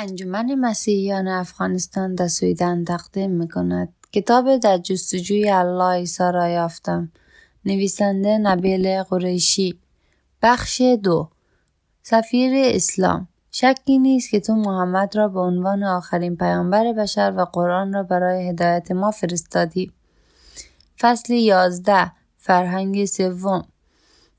[0.00, 7.12] انجمن مسیحیان افغانستان در سویدن تقدیم می کند کتاب در جستجوی الله عیسی را یافتم.
[7.64, 9.78] نویسنده نبیل قریشی.
[10.42, 11.28] بخش دو.
[12.02, 13.28] سفیر اسلام.
[13.50, 18.48] شکی نیست که تو محمد را به عنوان آخرین پیامبر بشر و قرآن را برای
[18.48, 19.92] هدایت ما فرستادی.
[20.98, 22.12] فصل یازده.
[22.36, 23.64] فرهنگ سوم.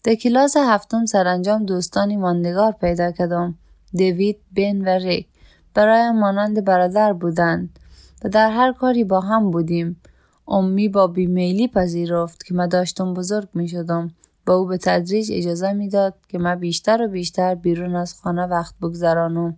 [0.04, 3.58] در کلاس هفتم سرانجام دوستانی ماندگار پیدا کردم.
[3.94, 5.28] دیوید بن و ری.
[5.74, 7.80] برای مانند برادر بودند
[8.24, 10.02] و در هر کاری با هم بودیم.
[10.48, 14.12] امی با بیمیلی پذیرفت که من داشتم بزرگ می شدم
[14.48, 18.76] و او به تدریج اجازه می‌داد که من بیشتر و بیشتر بیرون از خانه وقت
[18.82, 19.58] بگذرانم.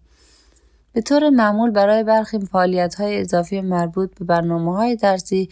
[0.93, 5.49] به طور معمول برای برخی فعالیت های اضافی مربوط به برنامه های درسی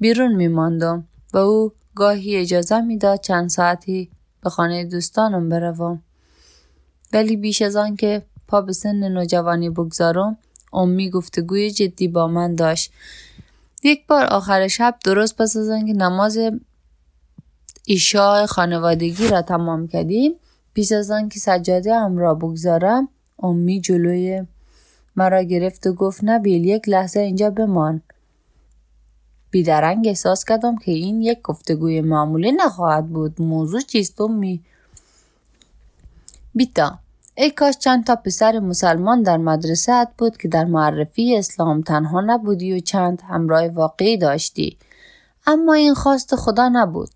[0.00, 4.10] بیرون می ماندم و او گاهی اجازه می‌داد چند ساعتی
[4.42, 6.02] به خانه دوستانم بروم.
[7.12, 8.22] ولی بیش از آن که
[8.54, 10.38] پا به سن نوجوانی بگذارم
[10.72, 12.92] امی گفتگوی جدی با من داشت.
[13.82, 16.38] یک بار آخر شب درست پس از آنکه نماز
[17.84, 20.32] ایشا خانوادگی را تمام کردیم
[20.74, 23.08] پیش از آنکه سجاده ام را بگذارم
[23.42, 24.46] امی جلوی
[25.16, 28.02] مرا گرفت و گفت نبیل یک لحظه اینجا بمان.
[29.50, 33.42] بیدرنگ احساس کردم که این یک گفتگوی معمولی نخواهد بود.
[33.42, 34.60] موضوع چیست؟ امی
[36.54, 37.03] بیتا.
[37.36, 42.72] ای کاش چند تا پسر مسلمان در مدرسه بود که در معرفی اسلام تنها نبودی
[42.72, 44.78] و چند همراه واقعی داشتی.
[45.46, 47.10] اما این خواست خدا نبود.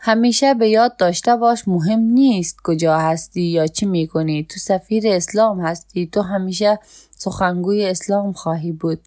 [0.00, 4.44] همیشه به یاد داشته باش مهم نیست کجا هستی یا چی می‌کنی.
[4.44, 6.06] تو سفیر اسلام هستی.
[6.06, 6.78] تو همیشه
[7.10, 9.00] سخنگوی اسلام خواهی بود.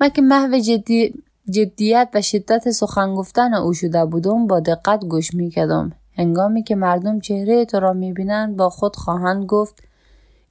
[0.00, 1.14] من که محو جدی
[1.50, 5.92] جدیت و شدت سخن گفتن او شده بودم با دقت گوش می‌کردم.
[6.16, 9.82] هنگامی که مردم چهره تو را می‌بینند با خود خواهند گفت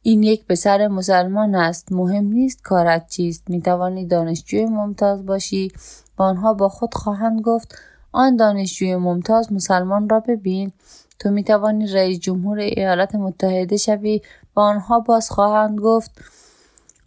[0.01, 1.91] این یک پسر مسلمان است.
[1.91, 3.49] مهم نیست کارت چیست.
[3.49, 5.71] می‌توانی دانشجوی ممتاز باشی.
[6.19, 7.75] و آنها با خود خواهند گفت
[8.11, 10.71] آن دانشجوی ممتاز مسلمان را ببین.
[11.19, 14.21] تو می‌توانی رئیس جمهور ایالات متحده شوی.
[14.55, 16.11] و آنها باز خواهند گفت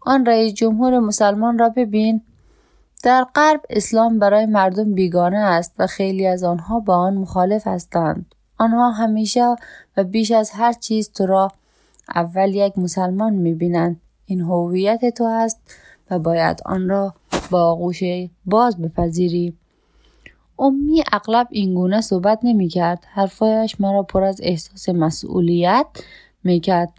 [0.07, 2.23] آن رئیس جمهور مسلمان را ببین.
[3.03, 8.34] در غرب اسلام برای مردم بیگانه است و خیلی از آنها با آن مخالف هستند.
[8.59, 9.57] آنها همیشه
[9.97, 11.53] و بیش از هر چیز تو را
[12.15, 14.01] اول یک مسلمان می‌بینند.
[14.27, 15.61] این هویت تو است
[16.11, 17.15] و باید آن را
[17.51, 18.03] با آغوش
[18.47, 19.55] باز بپذیری.
[20.59, 23.05] امی اغلب اینگونه صحبت نمی‌کرد.
[23.13, 25.87] حرفایش مرا پر از احساس مسئولیت
[26.45, 26.93] می‌کرد.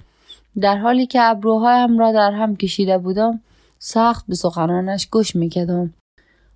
[0.62, 3.42] در حالی که ابروهایم را در هم کشیده بودم
[3.80, 5.94] سخت به سخنانش گوش می‌کردم.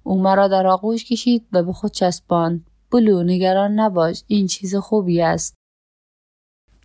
[0.04, 2.66] او مرا در آغوش کشید و به خود چسباند.
[2.92, 5.56] بلو نگران نباش این چیز خوبی است.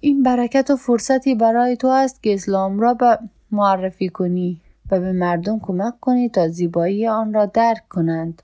[0.00, 3.18] این برکت و فرصتی برای تو است که اسلام را به
[3.50, 4.60] معرفی کنی
[4.90, 8.42] و به مردم کمک کنی تا زیبایی آن را درک کنند.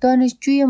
[0.00, 0.66] دانشجوی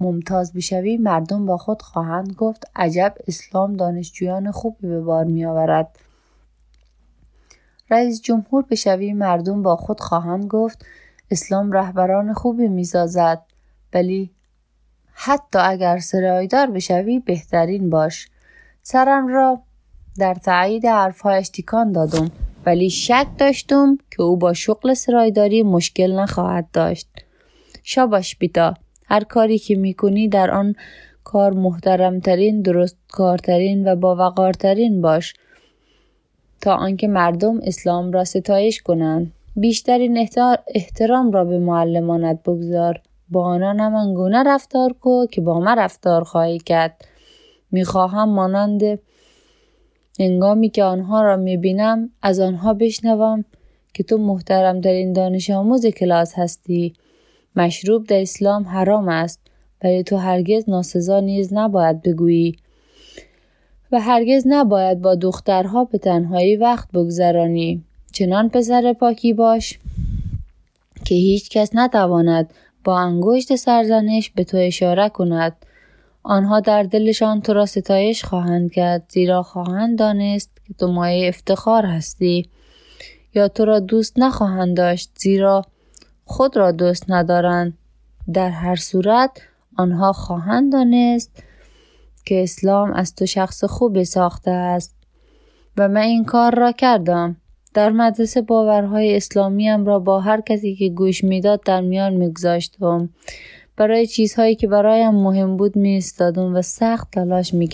[0.00, 5.98] ممتاز بشوی مردم با خود خواهند گفت عجب اسلام دانشجویان خوبی به بار می آورد
[7.90, 10.86] رئیس جمهور بشوی مردم با خود خواهند گفت
[11.30, 13.42] اسلام رهبران خوبی می‌سازد
[13.94, 14.35] ولی
[15.26, 18.28] حتی اگر سرایدار بشوی بهترین باش.
[18.82, 19.60] سرم را
[20.18, 22.30] در تایید حرفهایش تکان دادم
[22.66, 27.08] ولی شک داشتم که او با شغل سرایداری مشکل نخواهد داشت.
[27.82, 28.74] شاباش بیتا
[29.06, 30.74] هر کاری که می‌کنی در آن
[31.24, 35.34] کار محترمترین درست کارترین و با وقارترین باش.
[36.60, 39.32] تا آنکه مردم اسلام را ستایش کنند.
[39.56, 40.28] بیشترین
[40.74, 43.00] احترام را به معلمانت بگذار.
[43.30, 47.04] با آنان همان گونه رفتار کو که با من رفتار خواهی کرد.
[47.70, 48.98] می‌خواهم مانند
[50.20, 53.44] هنگامی که آنها را می‌بینم از آنها بشنوم
[53.94, 56.94] که تو محترم این دانش آموز کلاس هستی.
[57.56, 59.40] مشروب در اسلام حرام است
[59.84, 62.56] ولی تو هرگز ناسزا نیز نباید بگویی
[63.92, 67.82] و هرگز نباید با دخترها به تنهایی وقت بگذرانی.
[68.12, 69.78] چنان پسر پاکی باش
[71.04, 72.54] که هیچ کس نتواند
[72.86, 75.56] با انگشت سرزنش به تو اشاره کند.
[76.22, 81.86] آنها در دلشان تو را ستایش خواهند کرد زیرا خواهند دانست که تو مایه افتخار
[81.86, 82.48] هستی
[83.34, 85.62] یا تو را دوست نخواهند داشت زیرا
[86.24, 87.78] خود را دوست ندارند.
[88.32, 89.40] در هر صورت
[89.76, 91.42] آنها خواهند دانست
[92.24, 94.94] که اسلام از تو شخص خوبی ساخته است
[95.76, 97.36] و من این کار را کردم.
[97.76, 103.08] در مدرسه باورهای اسلامیم را با هر کسی که گوش می‌داد در میان میگذاشتم
[103.76, 106.02] برای چیزهایی که برایم مهم بود می
[106.36, 107.68] و سخت تلاش می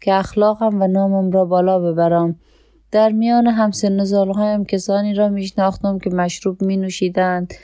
[0.00, 2.36] که اخلاقم و نامم را بالا ببرم.
[2.92, 7.54] در میان همسن سالهایم کسانی را میشناختم که مشروب می نوشیدند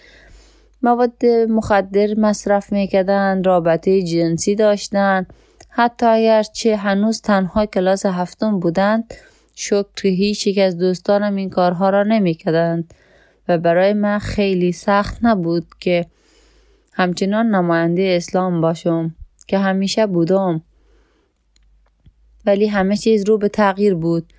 [0.82, 5.26] مواد مخدر مصرف می‌کردند رابطه جنسی داشتند.
[5.68, 9.14] حتی اگرچه هنوز تنها کلاس هفتم بودند
[9.54, 12.94] شکر هیچ یک از دوستانم این کارها را نمی‌کردند
[13.48, 16.06] و برای من خیلی سخت نبود که
[16.92, 19.14] همچنان نماینده اسلام باشم
[19.46, 20.62] که همیشه بودم.
[22.46, 24.32] ولی همه چیز رو به تغییر بود.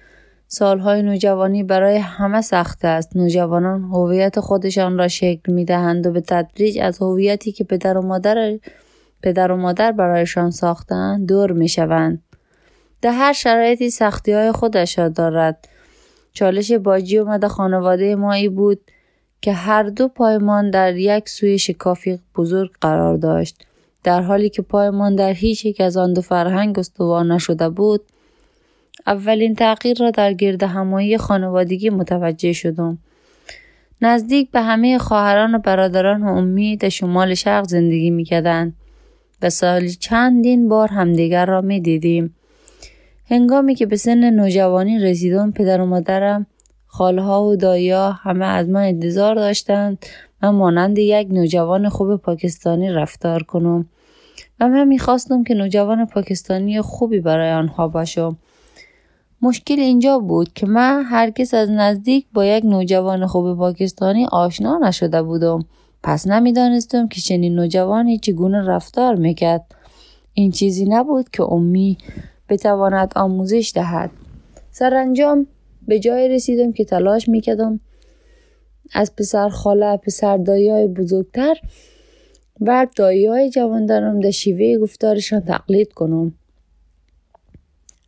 [0.47, 3.15] سالهای نوجوانی برای همه سخت است.
[3.15, 8.01] نوجوانان هویت خودشان را شکل می دهند و به تدریج از هویتی که پدر و
[8.01, 8.59] مادر
[9.23, 12.23] پدر و مادر برایشان ساختند دور می شوند.
[13.01, 15.67] در هر شرایطی سختی های خودش را دارد.
[16.33, 18.79] چالش باجی اومده خانواده ما ای بود
[19.41, 23.65] که هر دو پایمان در یک سوی شکافی بزرگ قرار داشت.
[24.03, 28.01] در حالی که پایمان در هیچ یک از آن دو فرهنگ استوار نشده بود
[29.07, 32.97] اولین تغییر را در گرد همایی خانوادگی متوجه شدم.
[34.01, 38.73] نزدیک به همه خواهران و برادران و امی شمال شرق زندگی می‌کردند
[39.41, 42.35] و سالی چندین بار همدیگر را می دیدیم.
[43.29, 46.45] هنگامی که به سن نوجوانی رسیدم پدر و مادرم
[46.87, 50.05] خالها و دایا همه از من انتظار داشتند.
[50.43, 53.89] من مانند یک نوجوان خوب پاکستانی رفتار کنم.
[54.59, 58.37] و من می‌خواستم که نوجوان پاکستانی خوبی برای آنها باشم.
[59.41, 65.21] مشکل اینجا بود که من هرگز از نزدیک با یک نوجوان خوب پاکستانی آشنا نشده
[65.21, 65.65] بودم.
[66.03, 69.65] پس نمی‌دانستم که چنین نوجوانی چگونه رفتار می‌کرد.
[70.33, 71.97] این چیزی نبود که امی
[72.49, 74.11] بتواند آموزش دهد
[74.71, 75.47] سرانجام
[75.87, 77.79] به جای رسیدم که تلاش می‌کردم
[78.93, 81.55] از پسر خاله پسر دایی بزرگتر
[82.61, 86.33] و دایی های جوان در شیوه گفتارشان تقلید کنم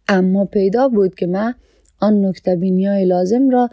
[0.07, 1.53] اما پیدا بود که من
[1.99, 3.69] آن نکته های لازم را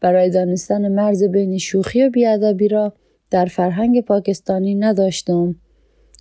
[0.00, 2.92] برای دانستن مرز بین شوخی و بیادبی را
[3.30, 5.54] در فرهنگ پاکستانی نداشتم.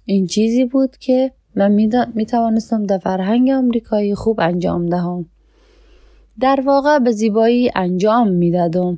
[0.05, 1.71] این چیزی بود که من
[2.13, 5.25] می توانستم در فرهنگ آمریکایی خوب انجام دهم.
[6.39, 8.97] در واقع به زیبایی انجام می دادم.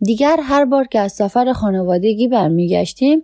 [0.00, 3.22] دیگر هر بار که از سفر خانوادگی برمیگشتیم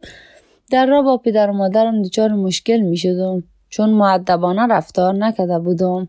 [0.70, 3.42] در را با پدر و مادرم دچار مشکل می شدم.
[3.68, 6.08] چون معدبانه رفتار نکرده بودم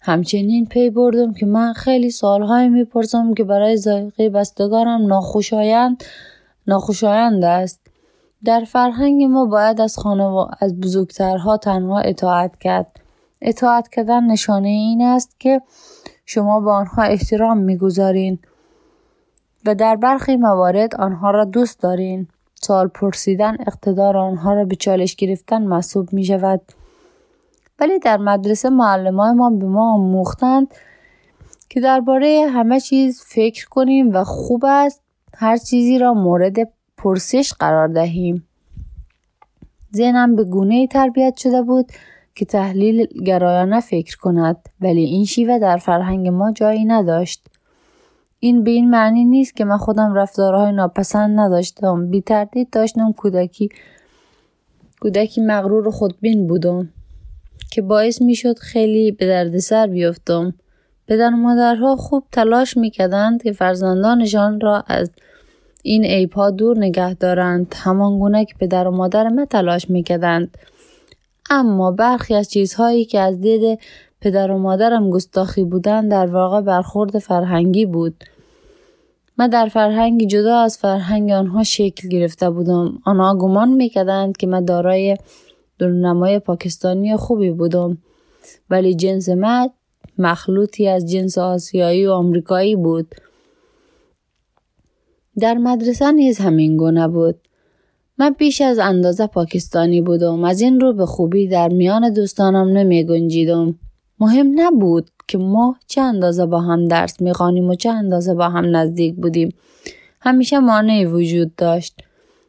[0.00, 6.04] همچنین پی بردم که من خیلی سالهای می‌پرسم که برای ذائقه بستگارم ناخوشایند
[6.66, 7.79] ناخوشایند است
[8.44, 10.50] در فرهنگ ما باید از خانوا...
[10.60, 13.00] از بزرگترها تنها اطاعت کرد.
[13.40, 15.62] اطاعت کردن نشانه این است که
[16.26, 18.38] شما به آنها احترام می‌گذارین
[19.66, 22.28] و در برخی موارد آنها را دوست دارین.
[22.62, 26.60] سال پرسیدن اقتدار آنها را به چالش گرفتن محسوب می شود
[27.78, 30.74] ولی در مدرسه معلمای ما به ما آموختند
[31.68, 35.02] که درباره همه چیز فکر کنیم و خوب است.
[35.34, 36.54] هر چیزی را مورد
[37.02, 38.48] پرسش قرار دهیم.
[39.96, 41.92] ذهنم به گونه تربیت شده بود
[42.34, 47.46] که تحلیل گرایانه فکر کند ولی این شیوه در فرهنگ ما جایی نداشت.
[48.40, 52.10] این به این معنی نیست که من خودم رفتارهای ناپسند نداشتم.
[52.10, 53.68] بی تردید داشتم کودکی
[55.00, 56.88] کودکی مغرور و خودبین بودم
[57.70, 60.54] که باعث می‌شد خیلی به دردسر بیفتم.
[61.08, 65.10] پدر مادرها خوب تلاش می‌کردند که فرزندانشان را از
[65.82, 67.74] این عیبها دور نگه دارند.
[67.76, 70.58] همان گونه که پدر و مادر من تلاش می‌کردند.
[71.50, 73.78] اما برخی از چیزهایی که از دید
[74.20, 78.24] پدر و مادرم گستاخی بودند در واقع برخورد فرهنگی بود.
[79.38, 82.98] من در فرهنگی جدا از فرهنگ آنها شکل گرفته بودم.
[83.04, 85.16] آنها گمان می‌کردند که من دارای
[85.78, 87.98] دورنمای پاکستانی خوبی بودم.
[88.70, 89.68] ولی جنس من
[90.18, 93.14] مخلوطی از جنس آسیایی و آمریکایی بود.
[95.38, 97.36] در مدرسه نیز همین گونه بود.
[98.18, 103.04] من بیش از اندازه پاکستانی بودم از این رو به خوبی در میان دوستانم نمی
[103.04, 103.74] گنجیدم
[104.20, 108.76] مهم نبود که ما چه اندازه با هم درس می‌خوانیم و چه اندازه با هم
[108.76, 109.54] نزدیک بودیم.
[110.20, 111.94] همیشه مانعی وجود داشت.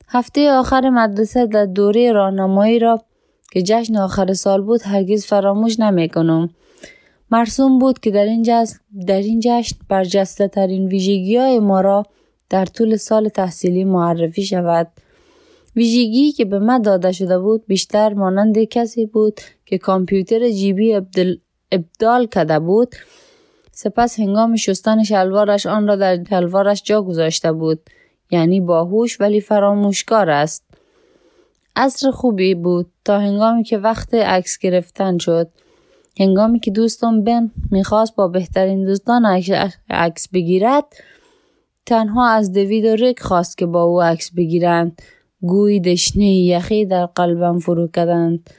[0.07, 3.01] هفته آخر مدرسه در دوره راهنمایی را
[3.51, 6.49] که جشن آخر سال بود هرگز فراموش نمی‌کنم.
[7.31, 8.75] مرسوم بود که در این, جشن
[9.07, 12.03] در این جشن برجسته ترین ویژگی های ما را
[12.51, 14.87] در طول سال تحصیلی معرفی شود.
[15.75, 20.93] ویژگی که به من داده شده بود بیشتر مانند کسی بود که کامپیوتر جیبی
[21.71, 22.95] ابدال کرده بود.
[23.71, 27.79] سپس هنگام شستن شلوارش آن را در شلوارش جا گذاشته بود.
[28.31, 30.63] یعنی باهوش ولی فراموشکار است.
[31.75, 35.49] عصر خوبی بود تا هنگامی که وقت عکس گرفتن شد.
[36.19, 39.25] هنگامی که دوستم بن می‌خواست با بهترین دوستان
[39.89, 40.85] عکس بگیرد
[41.85, 45.01] تنها از دوید و ریک خواست که با او عکس بگیرند.
[45.41, 48.49] گوی دشنه یخی در قلبم فرو کردند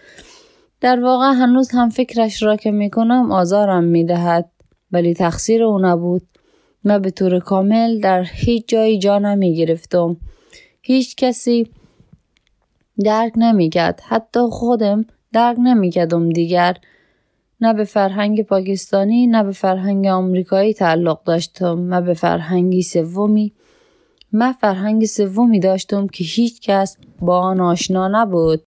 [0.81, 4.51] در واقع هنوز هم فکرش را که می‌کنم آزارم می‌دهد
[4.93, 6.23] ولی تقصیر او نبود.
[6.85, 10.17] من به طور کامل در هیچ جایی جا نمی گرفتم
[10.83, 11.67] هیچ کسی
[13.05, 14.01] درک نمی‌کرد.
[14.05, 16.77] حتی خودم درک نمی‌کردم دیگر.
[17.63, 23.53] نه به فرهنگ پاکستانی نه به فرهنگ آمریکایی تعلق داشتم نه به فرهنگی سومی.
[24.33, 28.63] من فرهنگ سومی داشتم که هیچ کس با آن آشنا نبود.